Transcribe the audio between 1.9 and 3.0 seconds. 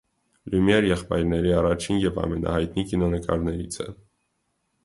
և ամենահայտնի